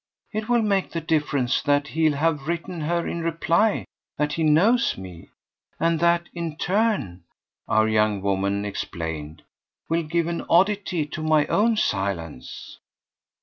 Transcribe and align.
"It 0.33 0.49
will 0.49 0.63
make 0.63 0.89
the 0.93 0.99
difference 0.99 1.61
that 1.61 1.89
he'll 1.89 2.15
have 2.15 2.47
written 2.47 2.81
her 2.81 3.07
in 3.07 3.21
reply 3.21 3.85
that 4.17 4.33
he 4.33 4.41
knows 4.41 4.97
me. 4.97 5.29
And 5.79 5.99
that, 5.99 6.27
in 6.33 6.55
turn," 6.55 7.21
our 7.67 7.87
young 7.87 8.23
woman 8.23 8.65
explained, 8.65 9.43
"will 9.89 10.01
give 10.01 10.25
an 10.25 10.43
oddity 10.49 11.05
to 11.05 11.21
my 11.21 11.45
own 11.45 11.77
silence." 11.77 12.79